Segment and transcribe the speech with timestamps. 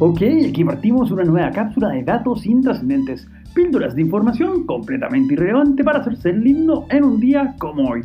[0.00, 5.98] Ok, aquí partimos una nueva cápsula de datos intrascendentes, píldoras de información completamente irrelevante para
[5.98, 8.02] hacerse lindo en un día como hoy.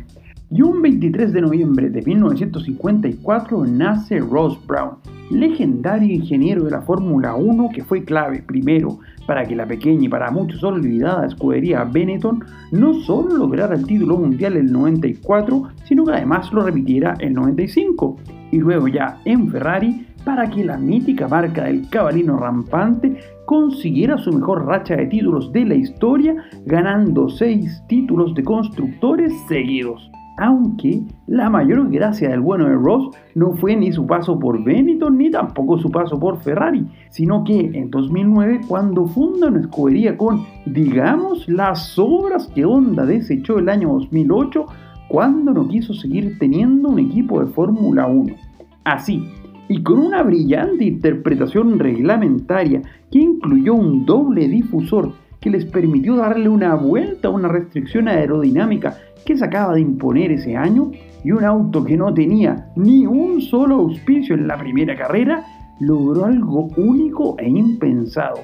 [0.50, 4.96] Y un 23 de noviembre de 1954 nace Ross Brown,
[5.30, 8.98] legendario ingeniero de la Fórmula 1 que fue clave primero
[9.28, 14.16] para que la pequeña y para muchos olvidada escudería Benetton no solo lograra el título
[14.16, 18.16] mundial el 94, sino que además lo repitiera el 95
[18.50, 24.32] y luego ya en Ferrari para que la mítica marca del cabalino rampante consiguiera su
[24.32, 26.34] mejor racha de títulos de la historia,
[26.66, 30.10] ganando 6 títulos de constructores seguidos.
[30.36, 35.16] Aunque la mayor gracia del bueno de Ross no fue ni su paso por Benetton
[35.16, 40.42] ni tampoco su paso por Ferrari, sino que en 2009 cuando funda una escudería con,
[40.66, 44.66] digamos, las obras que Honda desechó el año 2008
[45.06, 48.34] cuando no quiso seguir teniendo un equipo de Fórmula 1.
[48.82, 49.22] Así,
[49.68, 56.48] y con una brillante interpretación reglamentaria que incluyó un doble difusor que les permitió darle
[56.48, 60.90] una vuelta a una restricción aerodinámica que se acaba de imponer ese año
[61.22, 65.44] y un auto que no tenía ni un solo auspicio en la primera carrera,
[65.80, 68.40] logró algo único e impensado,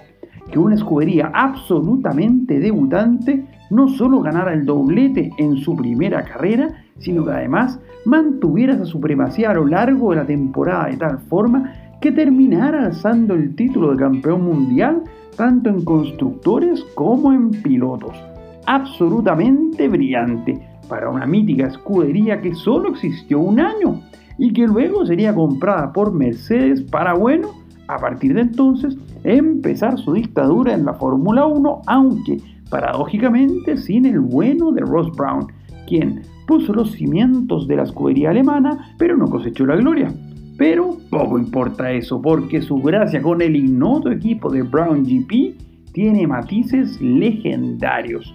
[0.51, 7.25] que una escudería absolutamente debutante no solo ganara el doblete en su primera carrera, sino
[7.25, 12.13] que además mantuviera esa supremacía a lo largo de la temporada de tal forma que
[12.13, 15.03] terminara alzando el título de campeón mundial
[15.37, 18.13] tanto en constructores como en pilotos.
[18.67, 24.01] Absolutamente brillante para una mítica escudería que solo existió un año
[24.39, 27.49] y que luego sería comprada por Mercedes para, bueno,
[27.95, 32.39] a partir de entonces empezar su dictadura en la Fórmula 1, aunque
[32.71, 35.47] paradójicamente sin el bueno de Ross Brown,
[35.87, 40.13] quien puso los cimientos de la escudería alemana, pero no cosechó la gloria.
[40.57, 46.27] Pero poco importa eso, porque su gracia con el ignoto equipo de Brown GP tiene
[46.27, 48.33] matices legendarios,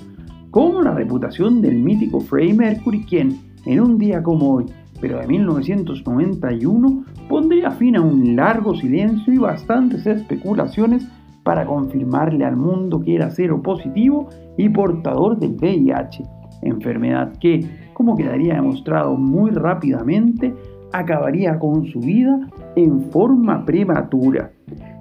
[0.51, 4.65] como la reputación del mítico Freddie Mercury, quien en un día como hoy,
[5.01, 11.07] pero de 1991, pondría fin a un largo silencio y bastantes especulaciones
[11.43, 16.23] para confirmarle al mundo que era cero positivo y portador del VIH,
[16.63, 17.59] enfermedad que,
[17.93, 20.55] como quedaría demostrado muy rápidamente,
[20.91, 24.54] acabaría con su vida en forma prematura.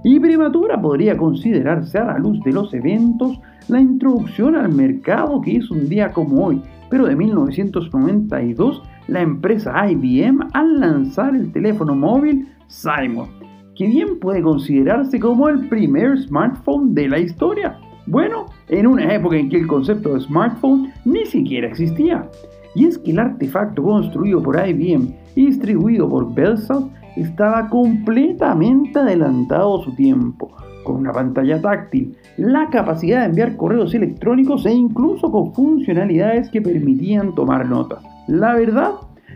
[0.05, 5.53] Y prematura podría considerarse a la luz de los eventos la introducción al mercado que
[5.53, 6.61] hizo un día como hoy,
[6.91, 13.31] pero de 1992, la empresa IBM al lanzar el teléfono móvil Simon,
[13.75, 17.79] que bien puede considerarse como el primer smartphone de la historia.
[18.07, 22.29] Bueno, en una época en que el concepto de smartphone ni siquiera existía.
[22.75, 26.85] Y es que el artefacto construido por IBM y distribuido por Belsat
[27.17, 30.51] estaba completamente adelantado a su tiempo,
[30.85, 36.63] con una pantalla táctil, la capacidad de enviar correos electrónicos e incluso con funcionalidades que
[36.63, 38.03] permitían tomar notas.
[38.27, 38.93] La verdad,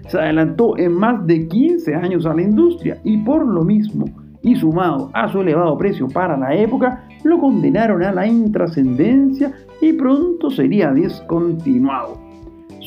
[0.09, 4.07] se adelantó en más de 15 años a la industria y por lo mismo,
[4.43, 9.93] y sumado a su elevado precio para la época, lo condenaron a la intrascendencia y
[9.93, 12.28] pronto sería descontinuado.